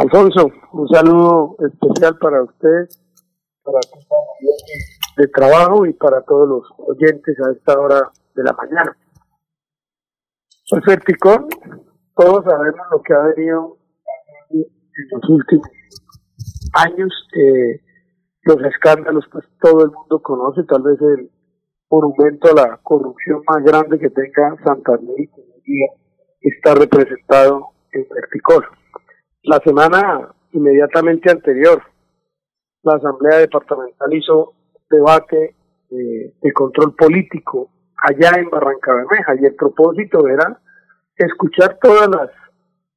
Alfonso, 0.00 0.50
un 0.72 0.88
saludo 0.88 1.56
especial 1.58 2.16
para 2.16 2.42
usted, 2.42 2.88
para 3.62 3.80
de 5.18 5.28
trabajo 5.28 5.84
y 5.84 5.92
para 5.92 6.22
todos 6.22 6.48
los 6.48 6.62
oyentes 6.78 7.36
a 7.40 7.52
esta 7.52 7.78
hora 7.78 8.10
de 8.34 8.42
la 8.42 8.54
mañana. 8.54 8.96
El 10.72 10.80
Verticón, 10.86 11.48
todos 12.16 12.42
sabemos 12.46 12.86
lo 12.90 13.02
que 13.02 13.12
ha 13.12 13.18
venido 13.36 13.76
en 14.48 14.64
los 15.12 15.28
últimos 15.28 15.68
años, 16.72 17.12
eh, 17.36 17.82
los 18.44 18.56
escándalos, 18.72 19.26
pues 19.30 19.44
todo 19.60 19.84
el 19.84 19.90
mundo 19.90 20.22
conoce, 20.22 20.62
tal 20.64 20.80
vez 20.80 20.98
el 20.98 21.30
monumento 21.90 22.52
a 22.52 22.68
la 22.68 22.80
corrupción 22.82 23.42
más 23.46 23.62
grande 23.64 23.98
que 23.98 24.08
tenga 24.08 24.56
Santander 24.64 25.28
está 26.40 26.74
representado 26.74 27.66
en 27.92 28.06
Verticón. 28.08 28.79
La 29.42 29.58
semana 29.64 30.28
inmediatamente 30.52 31.30
anterior, 31.30 31.82
la 32.82 32.96
Asamblea 32.96 33.38
Departamental 33.38 34.12
hizo 34.12 34.54
debate 34.90 35.54
eh, 35.90 36.34
de 36.40 36.52
control 36.52 36.94
político 36.94 37.70
allá 37.96 38.38
en 38.38 38.50
Barranca 38.50 38.94
Bermeja 38.94 39.34
y 39.40 39.46
el 39.46 39.54
propósito 39.54 40.26
era 40.28 40.60
escuchar 41.16 41.78
todas 41.80 42.08
las 42.08 42.30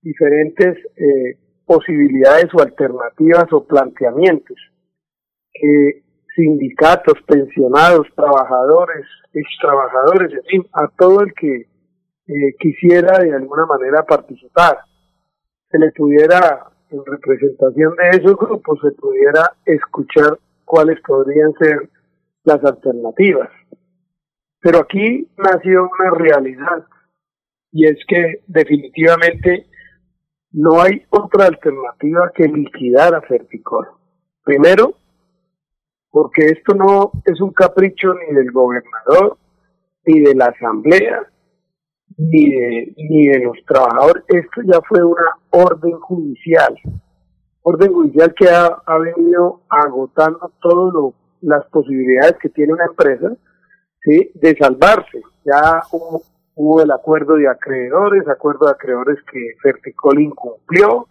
diferentes 0.02 0.78
eh, 0.98 1.38
posibilidades 1.66 2.48
o 2.54 2.62
alternativas 2.62 3.46
o 3.52 3.66
planteamientos 3.66 4.58
que 5.54 6.04
sindicatos, 6.36 7.22
pensionados, 7.28 8.08
trabajadores, 8.16 9.06
ex 9.34 9.48
trabajadores, 9.62 10.34
en 10.34 10.44
fin, 10.46 10.68
a 10.74 10.88
todo 10.98 11.22
el 11.22 11.34
que 11.34 11.68
eh, 12.28 12.56
quisiera 12.60 13.20
de 13.20 13.34
alguna 13.34 13.66
manera 13.66 14.04
participar, 14.04 14.80
se 15.74 15.80
le 15.80 15.92
pudiera, 15.92 16.68
en 16.92 17.04
representación 17.04 17.96
de 17.96 18.10
esos 18.20 18.38
grupos, 18.38 18.80
se 18.80 18.92
pudiera 18.92 19.54
escuchar 19.66 20.38
cuáles 20.66 21.02
podrían 21.02 21.52
ser 21.54 21.90
las 22.44 22.64
alternativas. 22.64 23.50
Pero 24.60 24.80
aquí 24.80 25.28
nació 25.36 25.90
una 26.00 26.12
realidad 26.12 26.86
y 27.72 27.88
es 27.88 27.98
que 28.08 28.44
definitivamente 28.46 29.66
no 30.52 30.80
hay 30.80 31.04
otra 31.10 31.48
alternativa 31.48 32.32
que 32.36 32.48
liquidar 32.48 33.16
a 33.16 33.22
Ferticol. 33.22 33.88
Primero, 34.44 34.94
porque 36.12 36.46
esto 36.46 36.76
no 36.76 37.12
es 37.26 37.42
un 37.42 37.52
capricho 37.52 38.14
ni 38.14 38.36
del 38.36 38.52
gobernador, 38.52 39.38
ni 40.06 40.20
de 40.20 40.36
la 40.36 40.46
asamblea, 40.46 41.33
ni 42.18 42.50
de, 42.50 42.94
ni 42.98 43.28
de 43.28 43.40
los 43.40 43.58
trabajadores. 43.66 44.24
Esto 44.28 44.62
ya 44.66 44.80
fue 44.88 45.04
una 45.04 45.38
orden 45.52 45.94
judicial. 46.00 46.78
Orden 47.62 47.94
judicial 47.94 48.34
que 48.34 48.50
ha, 48.50 48.98
venido 49.00 49.62
agotando 49.70 50.52
todas 50.62 51.14
las 51.42 51.66
posibilidades 51.68 52.38
que 52.42 52.50
tiene 52.50 52.74
una 52.74 52.86
empresa 52.86 53.34
¿sí? 54.04 54.32
de 54.36 54.56
salvarse. 54.58 55.22
Ya 55.46 55.82
hubo, 55.92 56.22
hubo 56.56 56.82
el 56.82 56.92
acuerdo 56.92 57.36
de 57.36 57.48
acreedores, 57.48 58.28
acuerdo 58.28 58.66
de 58.66 58.72
acreedores 58.72 59.18
que 59.32 59.40
Ferticol 59.62 60.22
incumplió, 60.22 61.08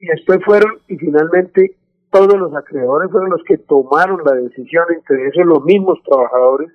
y 0.00 0.06
después 0.06 0.40
fueron, 0.44 0.78
y 0.88 0.96
finalmente 0.96 1.76
todos 2.10 2.34
los 2.34 2.54
acreedores 2.54 3.10
fueron 3.10 3.30
los 3.30 3.42
que 3.44 3.56
tomaron 3.58 4.20
la 4.24 4.32
decisión, 4.32 4.84
entre 4.94 5.28
esos 5.28 5.46
los 5.46 5.62
mismos 5.64 5.98
trabajadores, 6.04 6.70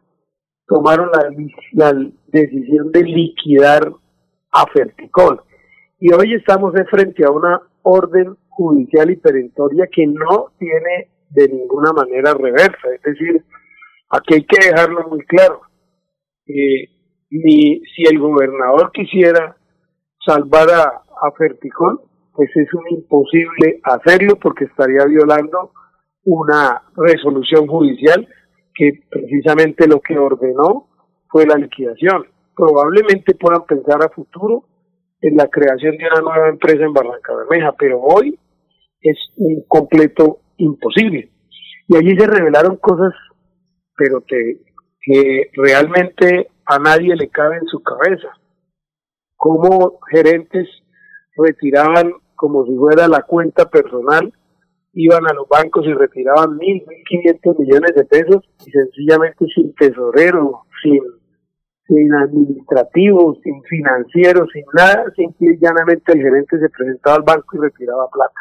tomaron 0.68 1.10
la, 1.72 1.94
decisión 2.28 2.92
de 2.92 3.04
liquidar 3.04 3.92
a 4.52 4.66
Ferticol. 4.68 5.42
Y 6.00 6.14
hoy 6.14 6.34
estamos 6.34 6.74
de 6.74 6.86
frente 6.86 7.24
a 7.26 7.32
una 7.32 7.62
orden 7.84 8.36
judicial 8.50 9.09
y 9.09 9.16
perentoria 9.16 9.88
que 9.92 10.06
no 10.06 10.52
tiene 10.59 11.09
de 11.30 11.48
ninguna 11.48 11.94
manera 11.94 12.34
reversa. 12.34 12.90
Es 12.94 13.02
decir, 13.02 13.44
aquí 14.09 14.36
hay 14.36 14.44
que 14.44 14.68
dejarlo 14.70 15.08
muy 15.08 15.24
claro. 15.26 15.62
Eh, 16.46 16.90
ni 17.30 17.81
si 17.96 18.03
el 18.09 18.20
gobernador 18.20 18.91
quisiera 18.91 19.56
salvar 20.25 20.70
a, 20.70 20.84
a 20.84 21.31
Ferticol, 21.38 22.02
pues 22.34 22.50
es 22.56 22.74
un 22.74 22.84
imposible 22.90 23.80
hacerlo 23.84 24.38
porque 24.38 24.66
estaría 24.66 25.06
violando 25.06 25.72
una 26.24 26.84
resolución 26.96 27.68
judicial 27.68 28.28
que 28.78 28.92
precisamente 29.10 29.88
lo 29.88 30.00
que 30.00 30.18
ordenó 30.18 30.88
fue 31.30 31.48
la 31.48 31.56
liquidación. 31.56 32.28
Probablemente 32.56 33.34
puedan 33.34 33.66
pensar 33.66 34.04
a 34.04 34.10
futuro 34.10 34.66
en 35.20 35.36
la 35.36 35.48
creación 35.48 35.98
de 35.98 36.06
una 36.06 36.22
nueva 36.22 36.50
empresa 36.50 36.86
en 36.86 36.94
Barranca 36.94 37.36
Bermeja, 37.36 37.74
pero 37.78 38.00
hoy 38.00 38.40
es 39.02 39.18
un 39.36 39.64
completo 39.68 40.42
imposible. 40.58 41.32
Y 41.88 41.98
allí 41.98 42.16
se 42.18 42.28
revelaron 42.28 42.78
cosas, 42.78 43.14
pero 43.96 44.22
que, 44.22 44.60
que 45.02 45.50
realmente 45.54 46.50
a 46.66 46.78
nadie 46.78 47.16
le 47.16 47.30
cabe 47.30 47.58
en 47.58 47.66
su 47.66 47.82
cabeza. 47.82 48.30
Cómo 49.36 50.00
gerentes 50.12 50.68
retiraban 51.36 52.14
como 52.36 52.66
si 52.66 52.76
fuera 52.76 53.08
la 53.08 53.24
cuenta 53.24 53.70
personal, 53.70 54.32
iban 55.00 55.28
a 55.30 55.34
los 55.34 55.47
bancos 55.47 55.85
y 55.85 55.94
retiraban 55.94 56.58
mil, 56.58 56.84
mil 56.88 57.03
quinientos 57.08 57.59
millones 57.59 57.94
de 57.94 58.03
pesos 58.06 58.44
y 58.66 58.72
sencillamente 58.72 59.46
sin 59.53 59.72
tesorero, 59.75 60.63
sin, 60.81 61.00
sin 61.85 62.13
administrativo, 62.16 63.38
sin 63.44 63.62
financiero, 63.63 64.47
sin 64.52 64.63
nada, 64.74 65.06
simple 65.16 65.53
y 65.53 65.59
llanamente 65.63 66.13
el 66.13 66.22
gerente 66.22 66.59
se 66.59 66.69
presentaba 66.69 67.18
al 67.18 67.22
banco 67.22 67.58
y 67.58 67.59
retiraba 67.59 68.09
plata. 68.09 68.40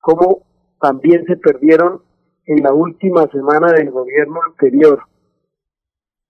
Como 0.00 0.46
también 0.80 1.24
se 1.26 1.36
perdieron 1.36 2.02
en 2.46 2.62
la 2.62 2.72
última 2.72 3.26
semana 3.26 3.72
del 3.72 3.90
gobierno 3.90 4.38
anterior, 4.46 5.02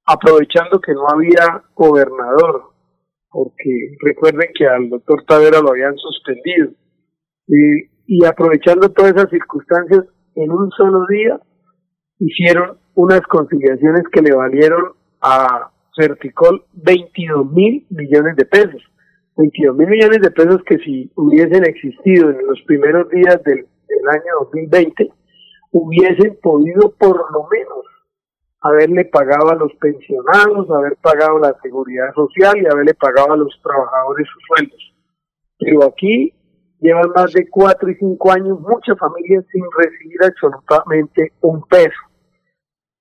aprovechando 0.06 0.80
que 0.80 0.94
no 0.94 1.06
había 1.06 1.64
gobernador, 1.74 2.70
porque 3.28 3.94
recuerden 4.00 4.48
que 4.54 4.66
al 4.66 4.88
doctor 4.88 5.22
Tavera 5.26 5.60
lo 5.60 5.70
habían 5.70 5.96
suspendido 5.98 6.70
y 7.46 7.89
aprovechando 8.24 8.90
todas 8.90 9.12
esas 9.12 9.30
circunstancias, 9.30 10.04
en 10.34 10.50
un 10.50 10.70
solo 10.72 11.06
día 11.06 11.40
hicieron 12.18 12.78
unas 12.94 13.20
conciliaciones 13.22 14.02
que 14.12 14.22
le 14.22 14.34
valieron 14.34 14.92
a 15.20 15.70
Certicol 15.96 16.64
22 16.72 17.50
mil 17.52 17.86
millones 17.90 18.36
de 18.36 18.44
pesos. 18.46 18.82
22 19.36 19.76
mil 19.76 19.88
millones 19.88 20.20
de 20.20 20.30
pesos 20.30 20.60
que 20.66 20.78
si 20.78 21.10
hubiesen 21.14 21.64
existido 21.64 22.30
en 22.30 22.46
los 22.46 22.60
primeros 22.66 23.08
días 23.10 23.42
del, 23.44 23.66
del 23.88 24.08
año 24.08 24.32
2020, 24.44 25.08
hubiesen 25.72 26.36
podido 26.42 26.92
por 26.98 27.16
lo 27.32 27.48
menos 27.48 27.84
haberle 28.60 29.06
pagado 29.06 29.50
a 29.50 29.54
los 29.54 29.72
pensionados, 29.80 30.68
haber 30.70 30.96
pagado 30.96 31.38
la 31.38 31.56
seguridad 31.62 32.12
social 32.14 32.54
y 32.58 32.66
haberle 32.66 32.94
pagado 32.94 33.32
a 33.32 33.36
los 33.36 33.58
trabajadores 33.62 34.26
sus 34.32 34.42
sueldos. 34.48 34.94
Pero 35.58 35.84
aquí 35.84 36.34
llevan 36.80 37.10
más 37.14 37.32
de 37.32 37.48
cuatro 37.48 37.90
y 37.90 37.94
cinco 37.96 38.32
años 38.32 38.60
muchas 38.60 38.98
familias 38.98 39.44
sin 39.52 39.64
recibir 39.76 40.18
absolutamente 40.22 41.32
un 41.40 41.62
peso. 41.62 42.00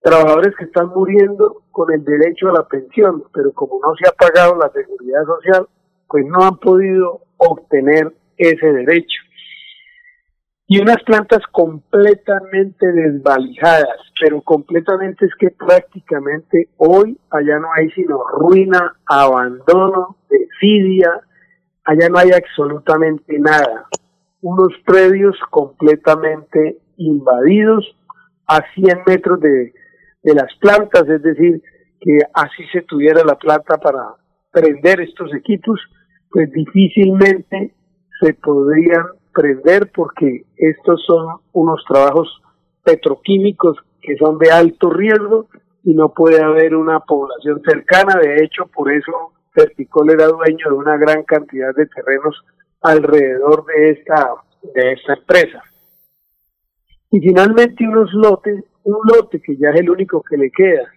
Trabajadores 0.01 0.55
que 0.57 0.65
están 0.65 0.87
muriendo 0.89 1.63
con 1.71 1.91
el 1.93 2.03
derecho 2.03 2.49
a 2.49 2.53
la 2.53 2.67
pensión, 2.67 3.23
pero 3.33 3.51
como 3.53 3.79
no 3.81 3.95
se 3.95 4.07
ha 4.07 4.11
pagado 4.11 4.55
la 4.55 4.69
seguridad 4.69 5.25
social, 5.25 5.67
pues 6.07 6.25
no 6.25 6.43
han 6.43 6.57
podido 6.57 7.21
obtener 7.37 8.13
ese 8.37 8.71
derecho. 8.71 9.21
Y 10.71 10.79
unas 10.79 11.01
plantas 11.03 11.41
completamente 11.51 12.91
desvalijadas, 12.91 13.97
pero 14.19 14.39
completamente 14.41 15.25
es 15.25 15.31
que 15.39 15.49
prácticamente 15.49 16.69
hoy 16.77 17.19
allá 17.31 17.57
no 17.59 17.69
hay 17.73 17.89
sino 17.89 18.23
ruina, 18.27 18.95
abandono, 19.07 20.17
desidia, 20.29 21.21
allá 21.83 22.09
no 22.09 22.17
hay 22.19 22.31
absolutamente 22.31 23.39
nada. 23.39 23.87
Unos 24.41 24.73
predios 24.85 25.35
completamente 25.49 26.79
invadidos 26.97 27.85
a 28.47 28.61
100 28.73 29.03
metros 29.05 29.39
de, 29.41 29.73
de 30.23 30.33
las 30.33 30.53
plantas, 30.59 31.07
es 31.07 31.21
decir, 31.21 31.61
que 31.99 32.19
así 32.33 32.63
se 32.71 32.81
tuviera 32.81 33.23
la 33.23 33.35
planta 33.35 33.77
para 33.77 34.15
prender 34.51 35.01
estos 35.01 35.33
equipos, 35.35 35.79
pues 36.31 36.51
difícilmente 36.51 37.73
se 38.19 38.33
podrían 38.33 39.05
prender 39.33 39.91
porque 39.93 40.45
estos 40.57 41.03
son 41.05 41.39
unos 41.53 41.83
trabajos 41.87 42.41
petroquímicos 42.83 43.77
que 44.01 44.15
son 44.17 44.37
de 44.37 44.51
alto 44.51 44.89
riesgo 44.89 45.47
y 45.83 45.93
no 45.93 46.13
puede 46.13 46.41
haber 46.41 46.75
una 46.75 46.99
población 47.01 47.61
cercana. 47.63 48.19
De 48.19 48.43
hecho, 48.43 48.67
por 48.67 48.91
eso 48.91 49.33
Verticol 49.59 50.09
era 50.11 50.27
dueño 50.27 50.69
de 50.69 50.75
una 50.75 50.97
gran 50.97 51.23
cantidad 51.23 51.73
de 51.75 51.85
terrenos 51.87 52.35
alrededor 52.81 53.65
de 53.65 53.91
esta, 53.91 54.29
de 54.73 54.93
esta 54.93 55.13
empresa. 55.13 55.61
Y 57.11 57.19
finalmente 57.19 57.87
unos 57.87 58.13
lotes, 58.13 58.63
un 58.83 58.97
lote 59.13 59.41
que 59.41 59.57
ya 59.57 59.69
es 59.69 59.81
el 59.81 59.89
único 59.89 60.21
que 60.21 60.37
le 60.37 60.51
queda, 60.51 60.87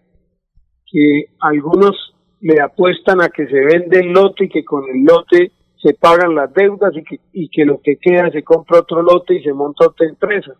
que 0.91 1.25
algunos 1.41 2.15
le 2.41 2.61
apuestan 2.61 3.23
a 3.23 3.29
que 3.29 3.47
se 3.47 3.61
vende 3.65 4.01
el 4.01 4.13
lote 4.13 4.45
y 4.45 4.49
que 4.49 4.65
con 4.65 4.85
el 4.93 5.05
lote 5.05 5.53
se 5.83 5.95
pagan 5.95 6.35
las 6.35 6.53
deudas 6.53 6.93
y 6.95 7.03
que, 7.03 7.21
y 7.33 7.49
que 7.49 7.65
lo 7.65 7.81
que 7.81 7.97
queda 7.97 8.31
se 8.31 8.43
compra 8.43 8.81
otro 8.81 9.03
lote 9.03 9.35
y 9.35 9.43
se 9.43 9.53
monta 9.53 9.87
otra 9.87 10.07
empresa. 10.09 10.53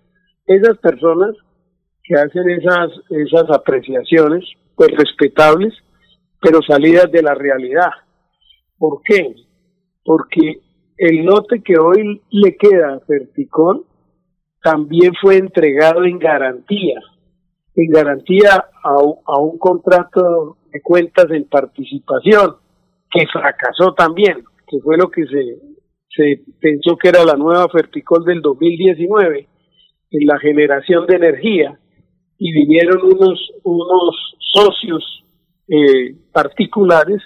Esas 0.47 0.79
personas 0.79 1.37
que 2.03 2.15
hacen 2.15 2.51
esas, 2.51 2.91
esas 3.11 3.51
apreciaciones, 3.51 4.45
pues 4.75 4.89
respetables, 4.97 5.75
pero 6.43 6.61
salidas 6.61 7.11
de 7.13 7.23
la 7.23 7.35
realidad. 7.35 7.91
¿Por 8.77 9.01
qué? 9.05 9.33
Porque 10.05 10.61
el 10.99 11.25
lote 11.25 11.63
que 11.63 11.79
hoy 11.79 12.21
le 12.31 12.57
queda 12.57 12.95
a 12.95 13.01
Ferticón 13.01 13.85
también 14.61 15.13
fue 15.21 15.37
entregado 15.39 16.05
en 16.05 16.19
garantía, 16.19 17.01
en 17.77 17.91
garantía 17.91 18.65
a, 18.83 19.39
un 19.39 19.59
contrato 19.59 20.57
de 20.73 20.83
cuentas 20.83 21.27
en 21.31 21.45
participación, 21.45 22.57
que 23.11 23.27
fracasó 23.33 23.95
también, 23.95 24.43
que 24.67 24.81
fue 24.81 24.97
lo 24.97 25.11
que 25.11 25.25
se, 25.27 25.59
se 26.09 26.43
pensó 26.61 26.97
que 26.97 27.09
era 27.09 27.25
la 27.25 27.35
nueva 27.35 27.69
Ferticol 27.69 28.25
del 28.25 28.43
2019, 28.43 29.47
en 30.11 30.27
la 30.27 30.39
generación 30.39 31.07
de 31.07 31.17
energía, 31.17 31.79
y 32.39 32.53
vinieron 32.53 33.03
unos, 33.03 33.53
unos 33.63 34.35
socios 34.53 35.22
eh, 35.73 36.15
particulares, 36.33 37.23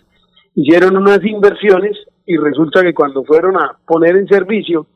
hicieron 0.55 0.97
unas 0.97 1.25
inversiones 1.25 1.97
y 2.25 2.37
resulta 2.37 2.83
que 2.83 2.95
cuando 2.95 3.25
fueron 3.25 3.57
a 3.57 3.77
poner 3.85 4.17
en 4.17 4.29
servicio, 4.29 4.87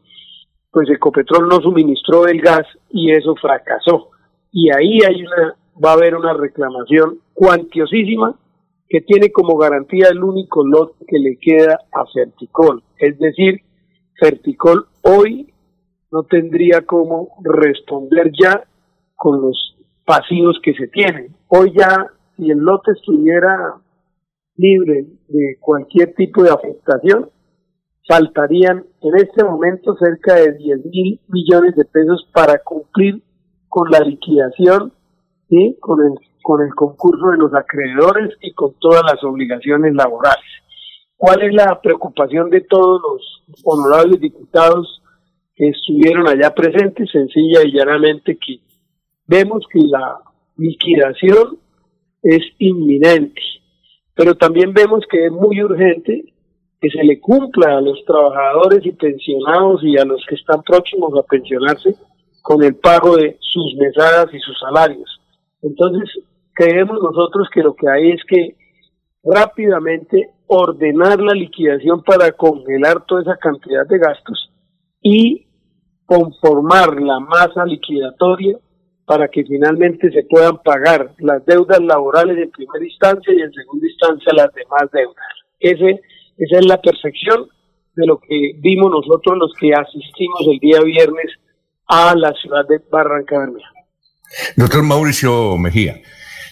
pues 0.71 0.89
Ecopetrol 0.89 1.49
no 1.49 1.61
suministró 1.61 2.29
el 2.29 2.41
gas 2.41 2.67
y 2.91 3.11
eso 3.11 3.35
fracasó. 3.35 4.11
Y 4.53 4.71
ahí 4.71 5.01
hay 5.07 5.23
una, 5.23 5.57
va 5.85 5.91
a 5.91 5.95
haber 5.95 6.15
una 6.15 6.33
reclamación 6.35 7.19
cuantiosísima 7.35 8.37
que 8.89 9.01
tiene 9.01 9.33
como 9.33 9.57
garantía 9.57 10.09
el 10.11 10.23
único 10.23 10.65
lote 10.65 11.05
que 11.07 11.19
le 11.19 11.37
queda 11.41 11.79
a 11.93 12.07
Ferticol. 12.07 12.83
Es 12.99 13.19
decir, 13.19 13.63
Ferticol 14.19 14.87
hoy 15.03 15.53
no 16.13 16.25
tendría 16.25 16.83
cómo 16.83 17.29
responder 17.43 18.31
ya 18.41 18.65
con 19.17 19.41
los 19.41 19.77
pasivos 20.05 20.59
que 20.63 20.75
se 20.75 20.89
tienen. 20.89 21.37
Hoy 21.49 21.73
ya, 21.77 22.07
si 22.41 22.51
el 22.51 22.59
lote 22.59 22.93
estuviera 22.93 23.75
libre 24.57 25.07
de 25.29 25.57
cualquier 25.61 26.15
tipo 26.15 26.43
de 26.43 26.51
afectación, 26.51 27.31
faltarían 28.09 28.85
en 29.03 29.17
este 29.17 29.45
momento 29.45 29.95
cerca 29.97 30.35
de 30.35 30.53
10 30.53 30.87
mil 30.87 31.21
millones 31.29 31.77
de 31.77 31.85
pesos 31.85 32.29
para 32.33 32.59
cumplir 32.59 33.23
con 33.69 33.91
la 33.91 34.01
liquidación, 34.01 34.93
y 35.51 35.77
con, 35.81 35.99
el, 36.01 36.15
con 36.43 36.65
el 36.65 36.73
concurso 36.75 37.31
de 37.31 37.39
los 37.39 37.53
acreedores 37.53 38.31
y 38.41 38.53
con 38.53 38.73
todas 38.79 39.03
las 39.03 39.23
obligaciones 39.25 39.95
laborales. 39.95 40.45
¿Cuál 41.17 41.43
es 41.43 41.53
la 41.53 41.79
preocupación 41.83 42.49
de 42.49 42.63
todos 42.63 43.03
los 43.03 43.61
honorables 43.65 44.21
diputados 44.21 45.03
que 45.55 45.69
estuvieron 45.69 46.29
allá 46.29 46.55
presentes? 46.55 47.11
Sencilla 47.11 47.63
y 47.65 47.73
llanamente 47.73 48.39
que 48.39 48.61
vemos 49.27 49.67
que 49.71 49.81
la 49.81 50.19
liquidación 50.57 51.59
es 52.23 52.43
inminente, 52.59 53.41
pero 54.15 54.35
también 54.35 54.73
vemos 54.73 55.05
que 55.11 55.27
es 55.27 55.33
muy 55.33 55.63
urgente 55.63 56.25
que 56.81 56.91
se 56.91 57.05
le 57.05 57.21
cumpla 57.21 57.77
a 57.77 57.81
los 57.81 58.03
trabajadores 58.07 58.85
y 58.85 58.93
pensionados 58.93 59.83
y 59.85 59.99
a 59.99 60.05
los 60.05 60.25
que 60.27 60.35
están 60.35 60.63
próximos 60.63 61.13
a 61.19 61.23
pensionarse 61.23 61.95
con 62.43 62.63
el 62.63 62.77
pago 62.77 63.17
de 63.17 63.37
sus 63.41 63.75
mesadas 63.77 64.33
y 64.33 64.39
sus 64.41 64.59
salarios. 64.59 65.21
Entonces, 65.63 66.09
creemos 66.55 66.99
nosotros 67.03 67.49
que 67.53 67.63
lo 67.63 67.75
que 67.75 67.89
hay 67.89 68.13
es 68.13 68.25
que 68.27 68.57
rápidamente 69.23 70.31
ordenar 70.47 71.21
la 71.21 71.35
liquidación 71.35 72.03
para 72.03 72.33
congelar 72.33 73.05
toda 73.07 73.23
esa 73.23 73.37
cantidad 73.37 73.87
de 73.87 73.99
gastos 73.99 74.51
y 75.03 75.47
conformar 76.07 77.01
la 77.01 77.21
masa 77.21 77.65
liquidatoria 77.65 78.59
para 79.11 79.27
que 79.27 79.43
finalmente 79.43 80.09
se 80.13 80.23
puedan 80.23 80.59
pagar 80.63 81.13
las 81.19 81.45
deudas 81.45 81.81
laborales 81.81 82.39
en 82.39 82.49
primera 82.53 82.85
instancia 82.85 83.35
y 83.35 83.41
en 83.41 83.53
segunda 83.53 83.89
instancia 83.89 84.33
las 84.33 84.55
demás 84.55 84.89
deudas. 84.93 85.27
Esa 85.59 86.59
es 86.59 86.65
la 86.65 86.81
perfección 86.81 87.49
de 87.97 88.07
lo 88.07 88.21
que 88.21 88.53
vimos 88.59 88.89
nosotros 88.89 89.37
los 89.37 89.53
que 89.59 89.75
asistimos 89.75 90.43
el 90.53 90.61
día 90.61 90.79
viernes 90.83 91.27
a 91.89 92.15
la 92.15 92.33
ciudad 92.35 92.65
de 92.69 92.79
Barranca 92.89 93.37
Bermeja. 93.37 93.69
Doctor 94.57 94.85
Mauricio 94.85 95.59
Mejía, 95.59 96.01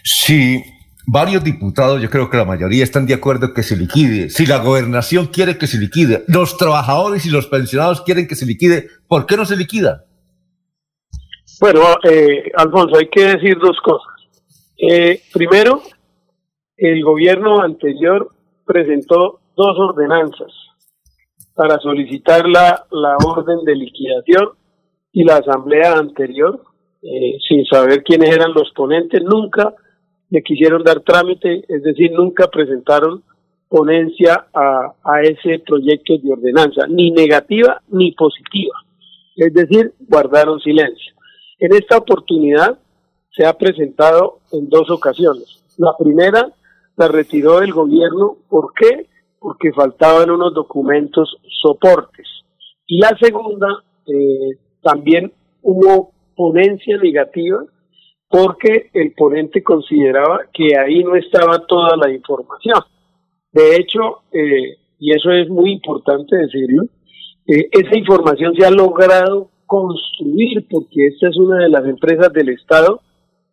si 0.03 0.61
varios 1.07 1.45
diputados, 1.45 2.03
yo 2.03 2.11
creo 2.11 2.29
que 2.29 2.39
la 2.39 2.45
mayoría 2.45 2.83
están 2.83 3.07
de 3.07 3.15
acuerdo 3.15 3.55
que 3.55 3.63
se 3.63 3.77
liquide, 3.77 4.31
si 4.31 4.47
la 4.47 4.59
gobernación 4.59 5.29
quiere 5.29 5.59
que 5.59 5.69
se 5.69 5.79
liquide, 5.79 6.25
los 6.27 6.57
trabajadores 6.57 7.25
y 7.25 7.31
los 7.31 7.47
pensionados 7.47 8.03
quieren 8.03 8.27
que 8.27 8.35
se 8.35 8.47
liquide, 8.47 8.89
¿por 9.07 9.27
qué 9.27 9.37
no 9.37 9.47
se 9.47 9.55
liquida? 9.55 10.08
Bueno, 11.61 11.81
eh, 12.09 12.53
Alfonso, 12.55 12.97
hay 12.97 13.09
que 13.09 13.25
decir 13.25 13.59
dos 13.59 13.77
cosas. 13.83 14.15
Eh, 14.79 15.21
primero, 15.33 15.83
el 16.77 17.03
gobierno 17.03 17.61
anterior 17.61 18.31
presentó 18.65 19.41
dos 19.57 19.77
ordenanzas 19.77 20.53
para 21.55 21.79
solicitar 21.81 22.49
la, 22.49 22.85
la 22.93 23.17
orden 23.27 23.65
de 23.65 23.75
liquidación 23.75 24.51
y 25.11 25.25
la 25.25 25.39
asamblea 25.39 25.95
anterior, 25.95 26.63
eh, 27.03 27.39
sin 27.49 27.65
saber 27.65 28.05
quiénes 28.05 28.31
eran 28.31 28.53
los 28.55 28.71
ponentes, 28.73 29.21
nunca 29.25 29.75
le 30.31 30.43
quisieron 30.43 30.85
dar 30.85 31.01
trámite, 31.01 31.65
es 31.69 31.83
decir, 31.83 32.13
nunca 32.13 32.47
presentaron 32.47 33.25
ponencia 33.69 34.47
a, 34.55 34.95
a 35.03 35.23
ese 35.23 35.59
proyecto 35.67 36.17
de 36.23 36.33
ordenanza, 36.33 36.87
ni 36.87 37.11
negativa 37.11 37.83
ni 37.89 38.13
positiva, 38.13 38.75
es 39.35 39.53
decir, 39.53 39.93
guardaron 39.99 40.61
silencio. 40.61 41.18
En 41.59 41.75
esta 41.75 41.99
oportunidad 41.99 42.79
se 43.31 43.45
ha 43.45 43.53
presentado 43.53 44.39
en 44.53 44.69
dos 44.69 44.91
ocasiones. 44.91 45.63
La 45.77 45.93
primera 45.99 46.53
la 46.97 47.09
retiró 47.09 47.63
el 47.63 47.73
gobierno, 47.73 48.37
¿por 48.49 48.73
qué? 48.75 49.07
porque 49.41 49.73
faltaban 49.73 50.31
unos 50.31 50.55
documentos 50.55 51.37
soportes. 51.63 52.27
Y 52.87 53.01
la 53.01 53.17
segunda, 53.21 53.85
eh, 54.07 54.59
también 54.83 55.33
hubo 55.63 56.13
ponencia 56.35 56.97
negativa 56.99 57.65
porque 58.29 58.91
el 58.93 59.13
ponente 59.15 59.63
consideraba 59.63 60.41
que 60.53 60.77
ahí 60.79 61.03
no 61.03 61.17
estaba 61.17 61.67
toda 61.67 61.97
la 61.97 62.11
información. 62.11 62.81
De 63.53 63.77
hecho, 63.77 64.23
eh, 64.33 64.77
y 64.99 65.15
eso 65.15 65.31
es 65.31 65.49
muy 65.49 65.73
importante 65.73 66.37
decirlo, 66.37 66.85
eh, 67.47 67.69
esa 67.71 67.97
información 67.97 68.55
se 68.55 68.67
ha 68.67 68.71
logrado 68.71 69.51
construir 69.69 70.67
porque 70.69 71.09
esta 71.09 71.29
es 71.29 71.37
una 71.37 71.63
de 71.63 71.69
las 71.69 71.85
empresas 71.85 72.33
del 72.33 72.49
Estado 72.49 73.03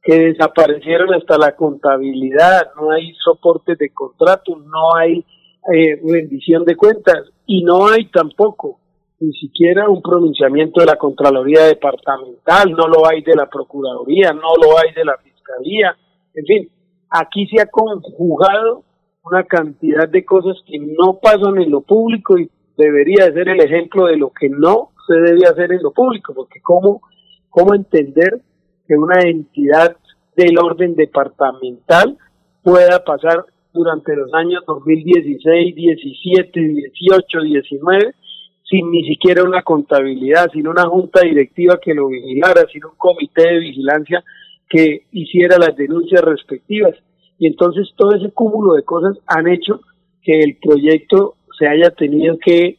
que 0.02 0.18
desaparecieron 0.18 1.14
hasta 1.14 1.38
la 1.38 1.56
contabilidad, 1.56 2.72
no 2.80 2.92
hay 2.92 3.14
soportes 3.24 3.78
de 3.78 3.90
contrato, 3.90 4.56
no 4.56 4.96
hay 4.96 5.26
eh, 5.74 6.00
rendición 6.04 6.64
de 6.64 6.76
cuentas 6.76 7.18
y 7.46 7.64
no 7.64 7.88
hay 7.88 8.06
tampoco 8.06 8.80
ni 9.20 9.34
siquiera 9.34 9.90
un 9.90 10.02
pronunciamiento 10.02 10.80
de 10.82 10.88
la 10.88 10.98
Contraloría 10.98 11.66
Departamental, 11.66 12.72
no 12.72 12.88
lo 12.88 13.08
hay 13.08 13.22
de 13.22 13.36
la 13.36 13.48
Procuraduría, 13.48 14.32
no 14.34 14.56
lo 14.62 14.78
hay 14.78 14.94
de 14.94 15.06
la 15.06 15.18
Fiscalía, 15.18 15.96
en 16.34 16.46
fin, 16.46 16.70
aquí 17.10 17.48
se 17.48 17.62
ha 17.62 17.66
conjugado 17.66 18.84
una 19.24 19.44
cantidad 19.44 20.08
de 20.08 20.24
cosas 20.24 20.58
que 20.68 20.78
no 20.80 21.20
pasan 21.22 21.62
en 21.62 21.72
lo 21.72 21.82
público 21.82 22.38
y 22.38 22.50
debería 22.78 23.32
ser 23.32 23.50
el 23.50 23.60
ejemplo 23.60 24.06
de 24.06 24.18
lo 24.18 24.30
que 24.30 24.50
no 24.50 24.92
se 25.08 25.16
debe 25.16 25.46
hacer 25.46 25.72
en 25.72 25.84
lo 25.84 25.92
público, 25.92 26.34
porque 26.34 26.62
cómo, 26.62 27.02
cómo 27.50 27.74
entender 27.74 28.42
que 28.88 28.96
una 28.96 29.22
entidad 29.22 29.96
del 30.36 30.58
orden 30.58 30.96
departamental 30.96 32.18
pueda 32.64 33.04
pasar 33.04 33.46
durante 33.74 34.16
los 34.16 34.34
años 34.34 34.64
2016, 34.66 35.76
17, 35.76 36.60
18, 36.60 37.42
19, 37.42 38.16
sin 38.70 38.90
ni 38.90 39.06
siquiera 39.06 39.44
una 39.44 39.62
contabilidad, 39.62 40.50
sin 40.52 40.68
una 40.68 40.86
junta 40.88 41.22
directiva 41.22 41.80
que 41.82 41.94
lo 41.94 42.08
vigilara, 42.08 42.66
sin 42.72 42.86
un 42.86 42.96
comité 42.98 43.44
de 43.44 43.60
vigilancia 43.60 44.24
que 44.70 45.04
hiciera 45.12 45.58
las 45.58 45.76
denuncias 45.76 46.22
respectivas. 46.22 46.96
Y 47.38 47.48
entonces 47.48 47.90
todo 47.96 48.16
ese 48.16 48.32
cúmulo 48.32 48.74
de 48.74 48.84
cosas 48.84 49.18
han 49.28 49.48
hecho 49.48 49.82
que 50.24 50.40
el 50.40 50.58
proyecto 50.58 51.36
se 51.60 51.68
haya 51.68 51.92
tenido 51.92 52.38
que 52.44 52.78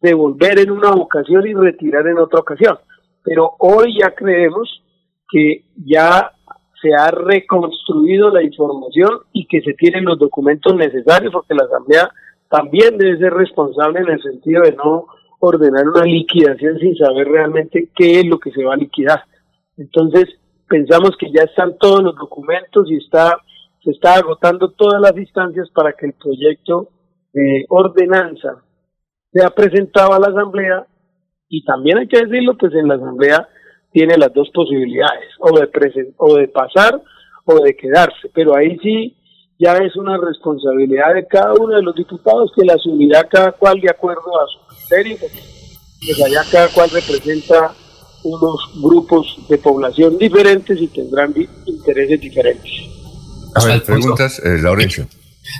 devolver 0.00 0.58
en 0.58 0.70
una 0.70 0.90
ocasión 0.90 1.46
y 1.46 1.54
retirar 1.54 2.06
en 2.06 2.18
otra 2.18 2.40
ocasión. 2.40 2.78
Pero 3.22 3.52
hoy 3.58 3.98
ya 3.98 4.12
creemos 4.12 4.82
que 5.28 5.64
ya 5.84 6.32
se 6.80 6.94
ha 6.94 7.10
reconstruido 7.10 8.30
la 8.30 8.42
información 8.42 9.20
y 9.32 9.46
que 9.46 9.60
se 9.62 9.74
tienen 9.74 10.04
los 10.04 10.18
documentos 10.18 10.74
necesarios, 10.76 11.32
porque 11.32 11.54
la 11.54 11.64
Asamblea 11.64 12.10
también 12.48 12.96
debe 12.98 13.18
ser 13.18 13.32
responsable 13.32 14.00
en 14.00 14.10
el 14.10 14.22
sentido 14.22 14.62
de 14.62 14.72
no 14.72 15.06
ordenar 15.40 15.88
una 15.88 16.04
liquidación 16.04 16.78
sin 16.78 16.96
saber 16.96 17.28
realmente 17.28 17.90
qué 17.94 18.20
es 18.20 18.26
lo 18.26 18.38
que 18.38 18.52
se 18.52 18.64
va 18.64 18.74
a 18.74 18.78
liquidar. 18.78 19.24
Entonces, 19.76 20.26
pensamos 20.68 21.16
que 21.18 21.30
ya 21.32 21.42
están 21.42 21.76
todos 21.78 22.02
los 22.02 22.14
documentos 22.16 22.90
y 22.90 22.96
está 22.96 23.38
se 23.86 23.92
está 23.92 24.14
agotando 24.16 24.72
todas 24.72 25.00
las 25.00 25.16
instancias 25.16 25.70
para 25.70 25.92
que 25.92 26.06
el 26.06 26.12
proyecto 26.14 26.88
de 27.32 27.66
ordenanza 27.68 28.64
se 29.36 29.44
ha 29.44 29.50
presentado 29.50 30.14
a 30.14 30.18
la 30.18 30.28
Asamblea 30.28 30.86
y 31.48 31.64
también 31.64 31.98
hay 31.98 32.08
que 32.08 32.24
decirlo, 32.24 32.56
pues 32.56 32.72
en 32.74 32.88
la 32.88 32.94
Asamblea 32.94 33.46
tiene 33.92 34.16
las 34.16 34.32
dos 34.32 34.48
posibilidades, 34.52 35.30
o 35.38 35.58
de, 35.58 35.68
o 36.16 36.34
de 36.36 36.48
pasar 36.48 37.00
o 37.44 37.54
de 37.60 37.76
quedarse, 37.76 38.30
pero 38.34 38.56
ahí 38.56 38.76
sí 38.82 39.16
ya 39.58 39.76
es 39.78 39.94
una 39.96 40.18
responsabilidad 40.18 41.14
de 41.14 41.26
cada 41.26 41.54
uno 41.54 41.76
de 41.76 41.82
los 41.82 41.94
diputados 41.94 42.50
que 42.54 42.64
la 42.64 42.74
asumirá 42.74 43.24
cada 43.24 43.52
cual 43.52 43.80
de 43.80 43.90
acuerdo 43.90 44.20
a 44.40 44.46
su 44.48 44.74
criterio, 44.74 45.16
pues 45.18 46.24
allá 46.24 46.42
cada 46.50 46.68
cual 46.68 46.90
representa 46.90 47.72
unos 48.24 48.58
grupos 48.82 49.38
de 49.48 49.58
población 49.58 50.18
diferentes 50.18 50.80
y 50.80 50.88
tendrán 50.88 51.32
intereses 51.66 52.20
diferentes. 52.20 52.72
A 53.54 53.64
ver, 53.64 53.82
preguntas, 53.82 54.42
eh, 54.44 54.58
Laurencio. 54.60 55.06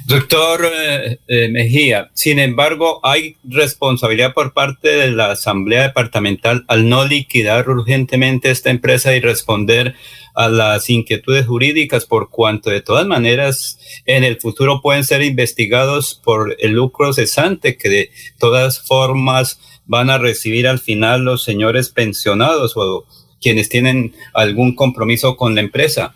Doctor 0.06 0.70
eh, 0.72 1.18
eh, 1.26 1.48
Mejía, 1.48 2.10
sin 2.14 2.38
embargo, 2.38 3.00
hay 3.02 3.36
responsabilidad 3.44 4.34
por 4.34 4.52
parte 4.52 4.88
de 4.88 5.10
la 5.10 5.32
Asamblea 5.32 5.82
Departamental 5.82 6.64
al 6.68 6.88
no 6.88 7.04
liquidar 7.04 7.68
urgentemente 7.68 8.50
esta 8.50 8.70
empresa 8.70 9.14
y 9.14 9.20
responder 9.20 9.94
a 10.34 10.48
las 10.48 10.90
inquietudes 10.90 11.46
jurídicas 11.46 12.04
por 12.04 12.30
cuanto 12.30 12.70
de 12.70 12.82
todas 12.82 13.06
maneras 13.06 13.78
en 14.04 14.22
el 14.22 14.38
futuro 14.38 14.82
pueden 14.82 15.02
ser 15.02 15.22
investigados 15.22 16.20
por 16.22 16.56
el 16.58 16.72
lucro 16.72 17.12
cesante 17.14 17.78
que 17.78 17.88
de 17.88 18.10
todas 18.38 18.86
formas 18.86 19.58
van 19.86 20.10
a 20.10 20.18
recibir 20.18 20.68
al 20.68 20.78
final 20.78 21.24
los 21.24 21.42
señores 21.42 21.88
pensionados 21.88 22.74
o 22.76 23.06
quienes 23.40 23.68
tienen 23.70 24.14
algún 24.34 24.74
compromiso 24.74 25.36
con 25.36 25.54
la 25.54 25.62
empresa 25.62 26.14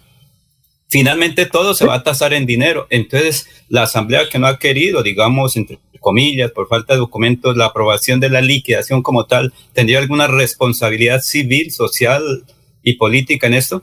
finalmente 0.91 1.47
todo 1.47 1.73
se 1.73 1.87
va 1.87 1.95
a 1.95 2.03
tasar 2.03 2.33
en 2.33 2.47
dinero. 2.47 2.87
Entonces, 2.91 3.65
la 3.69 3.85
Asamblea 3.85 4.29
que 4.31 4.39
no 4.39 4.47
ha 4.47 4.59
querido, 4.59 5.03
digamos, 5.03 5.57
entre 5.57 5.79
comillas, 6.01 6.51
por 6.51 6.67
falta 6.67 6.95
de 6.95 7.01
documentos, 7.01 7.57
la 7.57 7.67
aprobación 7.67 8.21
de 8.21 8.31
la 8.31 8.41
liquidación 8.41 9.03
como 9.03 9.27
tal, 9.27 9.53
¿tendría 9.73 9.99
alguna 9.99 10.27
responsabilidad 10.27 11.21
civil, 11.21 11.71
social 11.71 12.23
y 12.83 12.97
política 12.97 13.47
en 13.47 13.55
esto? 13.55 13.83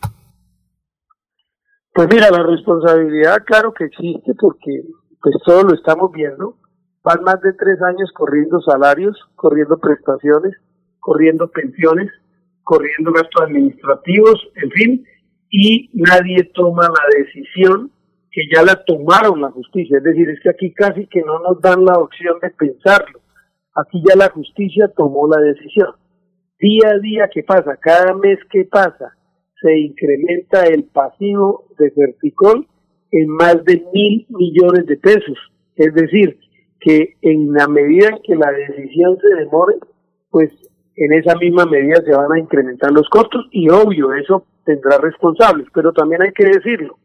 Pues 1.93 2.07
mira, 2.11 2.29
la 2.29 2.43
responsabilidad 2.43 3.43
claro 3.45 3.73
que 3.73 3.85
existe 3.85 4.33
porque 4.39 4.83
pues 5.21 5.35
todo 5.45 5.63
lo 5.63 5.73
estamos 5.73 6.11
viendo. 6.11 6.57
Van 7.03 7.23
más 7.23 7.41
de 7.41 7.53
tres 7.53 7.81
años 7.81 8.11
corriendo 8.13 8.59
salarios, 8.61 9.17
corriendo 9.35 9.79
prestaciones, 9.79 10.55
corriendo 10.99 11.49
pensiones, 11.49 12.11
corriendo 12.63 13.13
gastos 13.13 13.43
administrativos, 13.43 14.47
en 14.55 14.71
fin, 14.71 15.05
y 15.49 15.89
nadie 15.93 16.43
toma 16.53 16.83
la 16.83 17.17
decisión 17.17 17.91
que 18.31 18.43
ya 18.53 18.63
la 18.63 18.83
tomaron 18.83 19.41
la 19.41 19.51
justicia. 19.51 19.97
Es 19.97 20.03
decir, 20.03 20.29
es 20.29 20.39
que 20.41 20.49
aquí 20.49 20.73
casi 20.73 21.07
que 21.07 21.21
no 21.21 21.39
nos 21.39 21.61
dan 21.61 21.83
la 21.85 21.97
opción 21.97 22.37
de 22.41 22.49
pensarlo. 22.51 23.21
Aquí 23.75 24.01
ya 24.07 24.15
la 24.15 24.29
justicia 24.29 24.91
tomó 24.95 25.27
la 25.27 25.41
decisión. 25.41 25.89
Día 26.59 26.89
a 26.89 26.99
día 26.99 27.29
que 27.33 27.43
pasa, 27.43 27.77
cada 27.77 28.13
mes 28.15 28.39
que 28.51 28.65
pasa, 28.65 29.15
se 29.61 29.77
incrementa 29.77 30.65
el 30.65 30.83
pasivo 30.85 31.67
de 31.77 31.91
Verticol 31.95 32.67
en 33.11 33.27
más 33.27 33.63
de 33.63 33.83
mil 33.93 34.25
millones 34.29 34.85
de 34.85 34.97
pesos. 34.97 35.37
Es 35.75 35.93
decir, 35.93 36.39
que 36.79 37.15
en 37.21 37.53
la 37.53 37.67
medida 37.67 38.09
en 38.09 38.21
que 38.23 38.35
la 38.35 38.51
decisión 38.51 39.17
se 39.19 39.35
demore, 39.35 39.75
pues 40.29 40.51
en 40.95 41.13
esa 41.13 41.35
misma 41.37 41.65
medida 41.65 42.01
se 42.03 42.15
van 42.15 42.31
a 42.33 42.39
incrementar 42.39 42.91
los 42.91 43.07
costos 43.09 43.47
y 43.51 43.69
obvio, 43.69 44.13
eso 44.13 44.45
tendrá 44.67 44.97
responsables, 44.97 45.67
pero 45.73 45.93
también 45.93 46.21
hay 46.21 46.33
que 46.33 46.45
decirlo, 46.45 46.99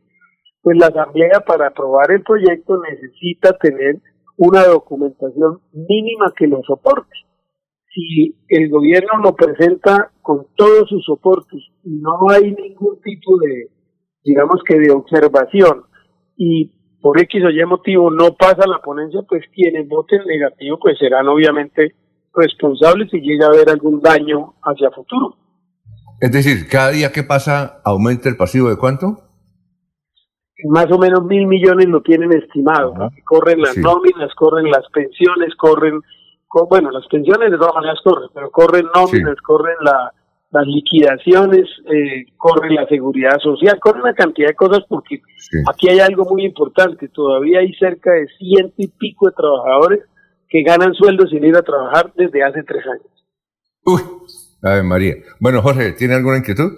pues 0.62 0.76
la 0.78 0.88
Asamblea 0.88 1.40
para 1.46 1.68
aprobar 1.68 2.10
el 2.10 2.22
proyecto 2.22 2.80
necesita 2.82 3.56
tener 3.56 3.96
una 4.36 4.64
documentación 4.64 5.60
mínima 5.72 6.32
que 6.36 6.48
lo 6.48 6.60
soporte. 6.66 7.14
Si 7.94 8.36
el 8.48 8.68
gobierno 8.68 9.10
lo 9.22 9.34
presenta 9.34 10.10
con 10.22 10.46
todos 10.56 10.88
sus 10.88 11.04
soportes 11.04 11.60
y 11.84 12.00
no 12.00 12.28
hay 12.30 12.50
ningún 12.52 13.00
tipo 13.00 13.38
de, 13.38 13.68
digamos 14.24 14.62
que 14.66 14.78
de 14.78 14.90
observación 14.90 15.84
y 16.36 16.72
por 17.00 17.20
X 17.20 17.44
o 17.44 17.50
Y 17.50 17.64
motivo 17.66 18.10
no 18.10 18.34
pasa 18.34 18.66
la 18.66 18.80
ponencia, 18.80 19.20
pues 19.28 19.44
quienes 19.52 19.86
voten 19.88 20.24
negativo 20.26 20.78
pues 20.80 20.98
serán 20.98 21.28
obviamente 21.28 21.94
responsables 22.34 23.10
si 23.10 23.20
llega 23.20 23.46
a 23.46 23.50
haber 23.50 23.68
algún 23.68 24.00
daño 24.00 24.54
hacia 24.62 24.90
futuro. 24.90 25.36
Es 26.22 26.30
decir, 26.30 26.68
cada 26.68 26.92
día 26.92 27.10
que 27.10 27.24
pasa 27.24 27.80
aumenta 27.84 28.28
el 28.28 28.36
pasivo 28.36 28.68
de 28.68 28.76
cuánto? 28.76 29.18
Más 30.70 30.86
o 30.92 30.96
menos 30.96 31.24
mil 31.24 31.48
millones 31.48 31.88
lo 31.88 32.00
tienen 32.00 32.32
estimado. 32.32 32.94
Corren 33.24 33.60
las 33.60 33.76
nóminas, 33.76 34.32
corren 34.36 34.70
las 34.70 34.88
pensiones, 34.92 35.52
corren, 35.56 36.00
bueno, 36.70 36.92
las 36.92 37.04
pensiones 37.08 37.50
de 37.50 37.58
todas 37.58 37.74
maneras 37.74 37.98
corren, 38.04 38.28
pero 38.32 38.52
corren 38.52 38.86
nóminas, 38.94 39.34
corren 39.44 39.74
las 39.82 40.64
liquidaciones, 40.64 41.68
eh, 41.92 42.26
corren 42.36 42.76
la 42.76 42.86
seguridad 42.86 43.40
social, 43.40 43.80
corren 43.80 44.02
una 44.02 44.14
cantidad 44.14 44.46
de 44.46 44.54
cosas 44.54 44.84
porque 44.88 45.20
aquí 45.68 45.88
hay 45.88 45.98
algo 45.98 46.24
muy 46.26 46.44
importante. 46.44 47.08
Todavía 47.08 47.58
hay 47.58 47.74
cerca 47.74 48.12
de 48.12 48.28
ciento 48.38 48.76
y 48.76 48.86
pico 48.86 49.26
de 49.26 49.34
trabajadores 49.34 50.04
que 50.48 50.62
ganan 50.62 50.94
sueldos 50.94 51.30
sin 51.30 51.44
ir 51.44 51.56
a 51.56 51.62
trabajar 51.62 52.12
desde 52.14 52.44
hace 52.44 52.62
tres 52.62 52.84
años. 52.86 53.10
Uy, 53.84 54.00
Ave 54.62 54.82
María. 54.82 55.16
Bueno, 55.40 55.60
Jorge, 55.60 55.92
¿tiene 55.92 56.14
alguna 56.14 56.38
inquietud? 56.38 56.70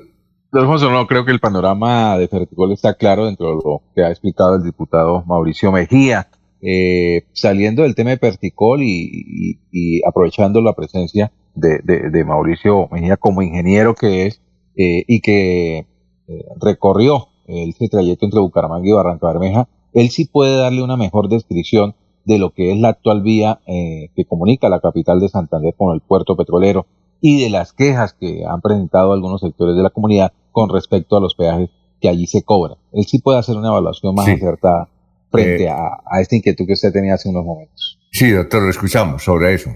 Alfonso, 0.53 0.91
no, 0.91 1.07
creo 1.07 1.25
que 1.25 1.33
el 1.33 1.41
panorama 1.41 2.17
de 2.17 2.29
Ferticol 2.29 2.73
está 2.73 2.95
claro 2.95 3.27
dentro 3.27 3.49
de 3.49 3.55
lo 3.55 3.83
que 3.95 4.03
ha 4.03 4.11
explicado 4.11 4.57
el 4.57 4.63
diputado 4.63 5.25
Mauricio 5.27 5.73
Mejía. 5.73 6.29
Eh, 6.67 7.27
saliendo 7.33 7.83
del 7.83 7.95
tema 7.95 8.11
de 8.11 8.17
Perticol 8.17 8.81
y, 8.83 10.01
aprovechando 10.09 10.63
la 10.63 10.73
presencia 10.73 11.31
de, 11.55 12.25
Mauricio 12.25 12.89
Mejía 12.91 13.19
como 13.19 13.43
ingeniero 13.43 13.95
que 13.95 14.27
es 14.27 14.41
eh, 14.77 15.05
y 15.07 15.21
que 15.21 15.79
eh, 16.27 16.45
recorrió 16.63 17.29
ese 17.47 17.89
trayecto 17.91 18.25
entre 18.25 18.41
Bucaramanga 18.41 18.89
y 18.89 18.93
Barranca 18.93 19.27
Bermeja, 19.27 19.69
él 19.93 20.09
sí 20.09 20.25
puede 20.25 20.57
darle 20.57 20.83
una 20.83 20.97
mejor 20.97 21.29
descripción 21.29 21.95
de 22.25 22.39
lo 22.39 22.55
que 22.55 22.73
es 22.73 22.79
la 22.79 22.89
actual 22.89 23.21
vía 23.21 23.61
que 23.67 24.25
comunica 24.27 24.71
la 24.71 24.81
capital 24.81 25.21
de 25.21 25.29
Santander 25.29 25.75
con 25.77 25.95
el 25.95 26.01
puerto 26.01 26.35
petrolero 26.35 26.87
y 27.27 27.43
de 27.43 27.49
las 27.49 27.73
quejas 27.73 28.13
que 28.13 28.45
han 28.47 28.61
presentado 28.61 29.15
algunos 29.15 29.41
sectores 29.41 29.75
de 29.75 29.83
la 29.83 29.89
comunidad 29.89 30.35
con 30.53 30.69
respecto 30.69 31.17
a 31.17 31.23
los 31.23 31.35
peajes 31.35 31.71
que 31.99 32.11
allí 32.11 32.27
se 32.27 32.45
cobran. 32.45 32.77
Él 32.93 33.05
sí 33.05 33.19
puede 33.19 33.39
hacer 33.39 33.57
una 33.57 33.69
evaluación 33.69 34.15
más 34.15 34.29
acertada 34.29 34.91
frente 35.31 35.65
eh, 35.65 35.71
a, 35.71 36.21
esta 36.21 36.37
inquietud 36.37 36.67
que 36.67 36.75
usted 36.75 36.93
tenía 36.93 37.15
hace 37.15 37.31
unos 37.31 37.47
momentos. 37.47 37.99
Sí, 38.13 38.31
doctor, 38.31 38.65
lo 38.65 38.69
escuchamos 38.69 39.25
sobre 39.25 39.55
eso. 39.55 39.71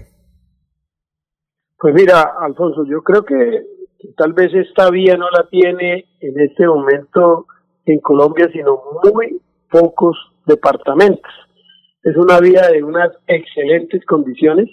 Pues 1.79 1.95
mira, 1.95 2.33
Alfonso, 2.39 2.85
yo 2.85 3.01
creo 3.01 3.25
que, 3.25 3.63
tal 4.15 4.33
vez 4.33 4.53
esta 4.53 4.91
vía 4.91 5.17
no 5.17 5.31
la 5.31 5.47
tiene 5.49 6.05
en 6.19 6.39
este 6.39 6.67
momento 6.67 7.47
en 7.87 7.99
Colombia, 7.99 8.47
sino 8.53 8.79
muy 9.11 9.41
pocos 9.71 10.15
departamentos. 10.45 11.31
Es 12.03 12.15
una 12.15 12.39
vía 12.39 12.67
de 12.67 12.83
unas 12.83 13.09
excelentes 13.25 14.05
condiciones 14.05 14.69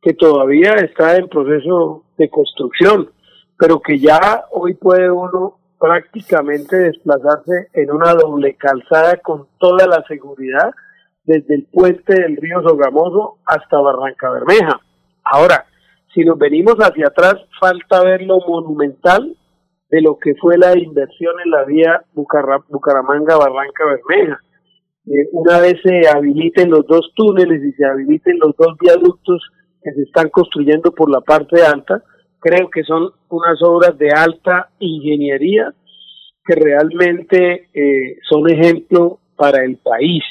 que 0.00 0.14
todavía 0.14 0.74
está 0.74 1.16
en 1.16 1.28
proceso 1.28 2.01
de 2.16 2.28
construcción, 2.28 3.10
pero 3.58 3.80
que 3.80 3.98
ya 3.98 4.44
hoy 4.50 4.74
puede 4.74 5.10
uno 5.10 5.58
prácticamente 5.78 6.76
desplazarse 6.76 7.68
en 7.72 7.90
una 7.90 8.14
doble 8.14 8.54
calzada 8.54 9.16
con 9.16 9.48
toda 9.58 9.86
la 9.86 10.04
seguridad 10.06 10.70
desde 11.24 11.56
el 11.56 11.64
puente 11.64 12.14
del 12.14 12.36
río 12.36 12.62
Sogamoso 12.62 13.38
hasta 13.44 13.80
Barranca 13.80 14.30
Bermeja. 14.30 14.80
Ahora, 15.24 15.66
si 16.14 16.24
nos 16.24 16.38
venimos 16.38 16.76
hacia 16.76 17.08
atrás, 17.08 17.36
falta 17.60 18.02
ver 18.04 18.22
lo 18.22 18.38
monumental 18.40 19.36
de 19.90 20.00
lo 20.02 20.18
que 20.18 20.34
fue 20.36 20.56
la 20.56 20.78
inversión 20.78 21.34
en 21.44 21.50
la 21.50 21.64
vía 21.64 22.02
Bucaramanga-Barranca 22.14 23.84
Bermeja. 23.84 24.40
Eh, 25.06 25.28
una 25.32 25.58
vez 25.58 25.80
se 25.82 26.08
habiliten 26.08 26.70
los 26.70 26.86
dos 26.86 27.12
túneles 27.14 27.62
y 27.62 27.72
se 27.72 27.84
habiliten 27.84 28.38
los 28.38 28.54
dos 28.56 28.76
viaductos 28.78 29.42
que 29.82 29.92
se 29.92 30.02
están 30.02 30.28
construyendo 30.30 30.92
por 30.92 31.10
la 31.10 31.20
parte 31.20 31.62
alta, 31.62 32.02
creo 32.40 32.68
que 32.70 32.82
son 32.82 33.10
unas 33.28 33.62
obras 33.62 33.96
de 33.98 34.10
alta 34.10 34.70
ingeniería 34.78 35.72
que 36.44 36.54
realmente 36.56 37.68
eh, 37.72 38.18
son 38.28 38.50
ejemplo 38.50 39.20
para 39.36 39.64
el 39.64 39.78
país. 39.78 40.22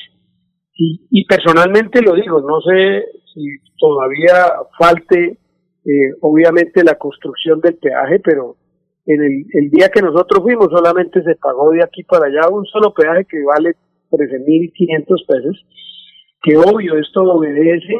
Y, 0.83 1.25
personalmente 1.25 2.01
lo 2.01 2.15
digo, 2.15 2.41
no 2.41 2.59
sé 2.61 3.05
si 3.31 3.41
todavía 3.77 4.51
falte, 4.79 5.37
eh, 5.85 6.13
obviamente, 6.21 6.83
la 6.83 6.95
construcción 6.95 7.61
del 7.61 7.75
peaje, 7.75 8.19
pero 8.19 8.55
en 9.05 9.21
el, 9.21 9.45
el, 9.53 9.69
día 9.69 9.89
que 9.89 10.01
nosotros 10.01 10.41
fuimos 10.41 10.69
solamente 10.71 11.21
se 11.21 11.35
pagó 11.35 11.69
de 11.69 11.83
aquí 11.83 12.01
para 12.03 12.25
allá 12.25 12.49
un 12.49 12.65
solo 12.65 12.95
peaje 12.95 13.25
que 13.25 13.43
vale 13.43 13.75
13.500 14.09 15.25
pesos, 15.27 15.65
que 16.41 16.57
obvio 16.57 16.97
esto 16.97 17.21
obedece 17.21 17.93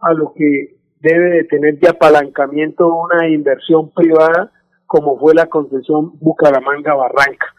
a 0.00 0.12
lo 0.12 0.32
que 0.32 0.77
debe 1.00 1.30
de 1.30 1.44
tener 1.44 1.78
de 1.78 1.88
apalancamiento 1.88 2.88
una 2.88 3.28
inversión 3.28 3.90
privada 3.90 4.50
como 4.86 5.18
fue 5.18 5.34
la 5.34 5.46
concesión 5.46 6.18
Bucaramanga-Barranca. 6.18 7.54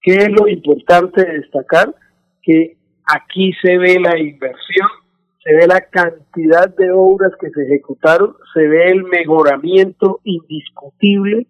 ¿Qué 0.00 0.14
es 0.14 0.28
lo 0.30 0.48
importante 0.48 1.24
de 1.24 1.38
destacar? 1.40 1.94
Que 2.42 2.76
aquí 3.04 3.52
se 3.62 3.76
ve 3.76 3.98
la 4.00 4.18
inversión 4.18 4.88
se 5.42 5.54
ve 5.54 5.66
la 5.66 5.80
cantidad 5.80 6.68
de 6.76 6.90
obras 6.92 7.32
que 7.40 7.50
se 7.50 7.62
ejecutaron, 7.64 8.36
se 8.52 8.60
ve 8.66 8.90
el 8.90 9.04
mejoramiento 9.04 10.20
indiscutible 10.24 11.46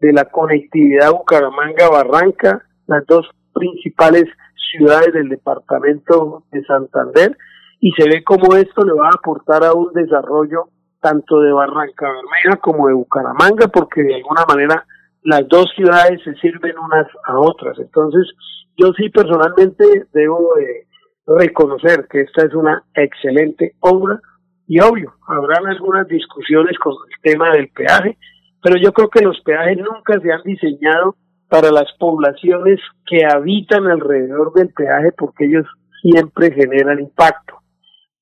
de 0.00 0.12
la 0.12 0.24
conectividad 0.24 1.12
Bucaramanga-Barranca, 1.12 2.64
las 2.86 3.04
dos 3.06 3.28
principales 3.52 4.24
ciudades 4.72 5.12
del 5.12 5.28
departamento 5.28 6.44
de 6.52 6.64
Santander, 6.64 7.36
y 7.80 7.92
se 7.92 8.08
ve 8.08 8.24
cómo 8.24 8.56
esto 8.56 8.82
le 8.82 8.94
va 8.94 9.08
a 9.08 9.16
aportar 9.18 9.62
a 9.62 9.74
un 9.74 9.92
desarrollo 9.92 10.68
tanto 11.04 11.40
de 11.40 11.52
Barranca 11.52 12.06
Bermeja 12.10 12.56
como 12.62 12.88
de 12.88 12.94
Bucaramanga, 12.94 13.68
porque 13.68 14.02
de 14.02 14.14
alguna 14.14 14.46
manera 14.48 14.86
las 15.22 15.46
dos 15.48 15.66
ciudades 15.76 16.18
se 16.24 16.34
sirven 16.36 16.78
unas 16.78 17.06
a 17.26 17.38
otras. 17.38 17.78
Entonces, 17.78 18.32
yo 18.78 18.90
sí 18.96 19.10
personalmente 19.10 19.84
debo 20.14 20.54
de 20.56 20.86
reconocer 21.26 22.06
que 22.10 22.22
esta 22.22 22.46
es 22.46 22.54
una 22.54 22.82
excelente 22.94 23.74
obra 23.80 24.18
y 24.66 24.80
obvio, 24.80 25.12
habrán 25.28 25.66
algunas 25.66 26.08
discusiones 26.08 26.78
con 26.78 26.94
el 26.94 27.20
tema 27.20 27.50
del 27.50 27.68
peaje, 27.68 28.16
pero 28.62 28.76
yo 28.82 28.92
creo 28.92 29.10
que 29.10 29.20
los 29.22 29.38
peajes 29.42 29.76
nunca 29.76 30.18
se 30.20 30.32
han 30.32 30.42
diseñado 30.42 31.16
para 31.50 31.70
las 31.70 31.92
poblaciones 31.98 32.80
que 33.04 33.26
habitan 33.26 33.86
alrededor 33.88 34.54
del 34.54 34.70
peaje 34.70 35.12
porque 35.18 35.44
ellos 35.44 35.66
siempre 36.00 36.50
generan 36.50 36.98
impacto. 36.98 37.58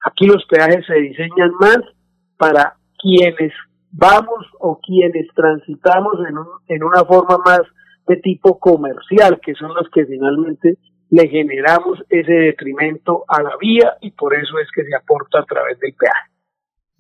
Aquí 0.05 0.27
los 0.27 0.45
peajes 0.47 0.85
se 0.85 0.95
diseñan 0.95 1.53
más 1.61 1.79
para 2.43 2.75
quienes 2.99 3.53
vamos 3.93 4.45
o 4.59 4.81
quienes 4.85 5.29
transitamos 5.33 6.15
en, 6.29 6.35
en 6.75 6.83
una 6.83 7.05
forma 7.05 7.39
más 7.39 7.61
de 8.09 8.17
tipo 8.17 8.59
comercial, 8.59 9.39
que 9.41 9.55
son 9.55 9.73
los 9.75 9.89
que 9.95 10.05
finalmente 10.07 10.77
le 11.11 11.29
generamos 11.29 12.01
ese 12.09 12.33
detrimento 12.33 13.25
a 13.29 13.45
la 13.45 13.53
vía 13.61 13.97
y 14.01 14.11
por 14.11 14.35
eso 14.35 14.59
es 14.59 14.67
que 14.75 14.83
se 14.83 14.93
aporta 14.93 15.39
a 15.39 15.45
través 15.45 15.79
del 15.79 15.95
peaje. 15.95 16.31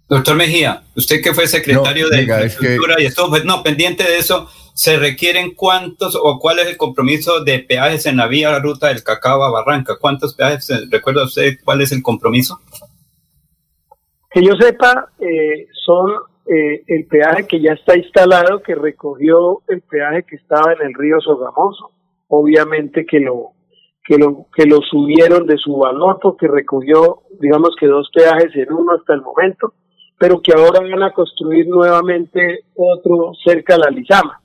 Doctor 0.08 0.36
Mejía, 0.36 0.84
usted 0.94 1.20
que 1.20 1.34
fue 1.34 1.48
secretario 1.48 2.08
de 2.08 2.32
Agricultura 2.32 2.94
y 2.98 3.06
estuvo, 3.06 3.30
pues, 3.30 3.44
no, 3.44 3.64
pendiente 3.64 4.04
de 4.04 4.18
eso, 4.18 4.48
¿se 4.74 4.96
requieren 4.96 5.56
cuántos 5.56 6.14
o 6.14 6.38
cuál 6.38 6.60
es 6.60 6.68
el 6.68 6.76
compromiso 6.76 7.42
de 7.42 7.58
peajes 7.58 8.06
en 8.06 8.16
la 8.16 8.28
vía 8.28 8.52
la 8.52 8.60
ruta 8.60 8.88
del 8.88 9.02
Cacao 9.02 9.42
a 9.42 9.50
Barranca? 9.50 9.96
¿Cuántos 10.00 10.34
peajes, 10.34 10.70
recuerda 10.88 11.24
usted 11.24 11.58
cuál 11.64 11.80
es 11.80 11.90
el 11.90 12.00
compromiso? 12.00 12.60
Que 14.32 14.42
yo 14.42 14.54
sepa, 14.58 15.10
eh, 15.18 15.66
son 15.84 16.10
eh, 16.46 16.82
el 16.86 17.06
peaje 17.06 17.46
que 17.46 17.60
ya 17.60 17.72
está 17.72 17.96
instalado, 17.96 18.62
que 18.62 18.74
recogió 18.74 19.62
el 19.68 19.82
peaje 19.82 20.24
que 20.24 20.36
estaba 20.36 20.72
en 20.72 20.86
el 20.86 20.94
río 20.94 21.20
Sogamoso. 21.20 21.90
Obviamente 22.28 23.04
que 23.04 23.20
lo, 23.20 23.50
que 24.04 24.16
lo, 24.16 24.46
que 24.54 24.66
lo 24.66 24.78
subieron 24.80 25.46
de 25.46 25.58
su 25.58 25.76
valor 25.76 26.18
porque 26.22 26.48
recogió, 26.48 27.22
digamos 27.40 27.76
que 27.78 27.86
dos 27.86 28.10
peajes 28.14 28.54
en 28.56 28.72
uno 28.72 28.92
hasta 28.94 29.14
el 29.14 29.22
momento 29.22 29.74
pero 30.22 30.40
que 30.40 30.52
ahora 30.52 30.78
van 30.78 31.02
a 31.02 31.12
construir 31.12 31.66
nuevamente 31.66 32.60
otro 32.76 33.32
cerca 33.44 33.74
de 33.74 33.80
la 33.80 33.90
Lizama. 33.90 34.40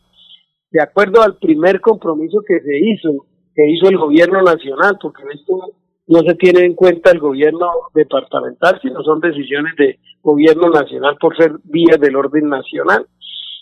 De 0.71 0.81
acuerdo 0.81 1.21
al 1.21 1.37
primer 1.37 1.79
compromiso 1.81 2.39
que 2.47 2.59
se 2.61 2.79
hizo, 2.79 3.27
que 3.53 3.69
hizo 3.69 3.87
el 3.87 3.97
gobierno 3.99 4.41
nacional, 4.41 4.97
porque 4.99 5.21
esto 5.31 5.73
no 6.07 6.19
se 6.21 6.35
tiene 6.35 6.65
en 6.65 6.73
cuenta 6.73 7.11
el 7.11 7.19
gobierno 7.19 7.67
departamental, 7.93 8.79
sino 8.81 9.03
son 9.03 9.19
decisiones 9.19 9.75
de 9.77 9.99
gobierno 10.21 10.69
nacional 10.69 11.17
por 11.19 11.35
ser 11.35 11.51
vías 11.63 11.99
del 11.99 12.15
orden 12.15 12.49
nacional. 12.49 13.07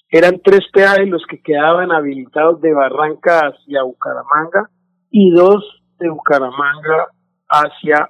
Eran 0.10 0.40
tres 0.44 0.62
peajes 0.72 1.10
los 1.10 1.24
que 1.28 1.42
quedaban 1.42 1.92
habilitados 1.92 2.62
de 2.62 2.74
Barranca 2.74 3.48
hacia 3.48 3.84
Bucaramanga 3.84 4.70
y 5.10 5.32
dos 5.32 5.64
de 6.00 6.10
Bucaramanga 6.10 7.08
hacia 7.50 8.10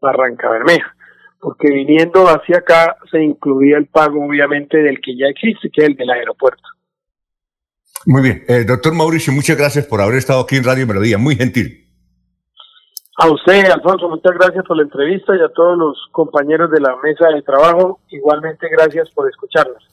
Barranca 0.00 0.50
Bermeja 0.50 0.94
porque 1.40 1.72
viniendo 1.72 2.26
hacia 2.26 2.58
acá 2.58 2.96
se 3.10 3.22
incluía 3.22 3.78
el 3.78 3.86
pago 3.86 4.24
obviamente 4.24 4.78
del 4.78 5.00
que 5.00 5.16
ya 5.16 5.26
existe, 5.26 5.70
que 5.72 5.82
es 5.82 5.88
el 5.88 5.96
del 5.96 6.10
aeropuerto. 6.10 6.62
Muy 8.06 8.22
bien, 8.22 8.44
eh, 8.48 8.64
doctor 8.64 8.94
Mauricio, 8.94 9.32
muchas 9.32 9.56
gracias 9.56 9.86
por 9.86 10.00
haber 10.00 10.16
estado 10.16 10.40
aquí 10.40 10.56
en 10.56 10.64
Radio 10.64 10.86
Melodía, 10.86 11.18
muy 11.18 11.36
gentil. 11.36 11.89
A 13.22 13.30
usted, 13.30 13.66
Alfonso, 13.66 14.08
muchas 14.08 14.32
gracias 14.32 14.64
por 14.64 14.78
la 14.78 14.84
entrevista 14.84 15.36
y 15.36 15.40
a 15.40 15.50
todos 15.50 15.76
los 15.76 16.08
compañeros 16.10 16.70
de 16.70 16.80
la 16.80 16.96
mesa 17.02 17.28
de 17.28 17.42
trabajo, 17.42 18.00
igualmente 18.08 18.66
gracias 18.70 19.10
por 19.10 19.28
escucharnos. 19.28 19.84